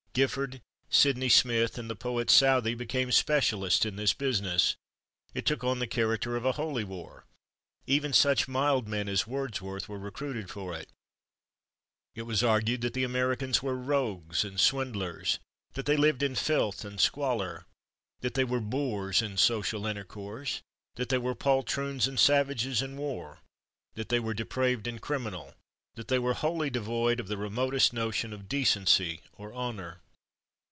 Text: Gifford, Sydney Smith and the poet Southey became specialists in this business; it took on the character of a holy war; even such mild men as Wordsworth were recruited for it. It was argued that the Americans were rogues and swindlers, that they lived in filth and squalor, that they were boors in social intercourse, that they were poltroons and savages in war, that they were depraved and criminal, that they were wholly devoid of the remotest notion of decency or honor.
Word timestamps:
Gifford, 0.13 0.59
Sydney 0.89 1.29
Smith 1.29 1.77
and 1.77 1.89
the 1.89 1.95
poet 1.95 2.29
Southey 2.29 2.73
became 2.75 3.13
specialists 3.13 3.85
in 3.85 3.95
this 3.95 4.11
business; 4.11 4.75
it 5.33 5.45
took 5.45 5.63
on 5.63 5.79
the 5.79 5.87
character 5.87 6.35
of 6.35 6.43
a 6.43 6.51
holy 6.51 6.83
war; 6.83 7.23
even 7.87 8.11
such 8.11 8.45
mild 8.45 8.89
men 8.89 9.07
as 9.07 9.25
Wordsworth 9.25 9.87
were 9.87 9.97
recruited 9.97 10.49
for 10.49 10.75
it. 10.75 10.89
It 12.13 12.23
was 12.23 12.43
argued 12.43 12.81
that 12.81 12.93
the 12.93 13.05
Americans 13.05 13.63
were 13.63 13.77
rogues 13.77 14.43
and 14.43 14.59
swindlers, 14.59 15.39
that 15.75 15.85
they 15.85 15.95
lived 15.95 16.23
in 16.23 16.35
filth 16.35 16.83
and 16.83 16.99
squalor, 16.99 17.65
that 18.19 18.33
they 18.33 18.43
were 18.43 18.59
boors 18.59 19.21
in 19.21 19.37
social 19.37 19.85
intercourse, 19.85 20.61
that 20.95 21.07
they 21.07 21.19
were 21.19 21.35
poltroons 21.35 22.05
and 22.05 22.19
savages 22.19 22.81
in 22.81 22.97
war, 22.97 23.39
that 23.93 24.09
they 24.09 24.19
were 24.19 24.33
depraved 24.33 24.87
and 24.87 25.01
criminal, 25.01 25.55
that 25.95 26.07
they 26.07 26.17
were 26.19 26.33
wholly 26.33 26.69
devoid 26.69 27.19
of 27.19 27.27
the 27.27 27.35
remotest 27.35 27.91
notion 27.91 28.31
of 28.31 28.47
decency 28.47 29.19
or 29.33 29.53
honor. 29.53 29.99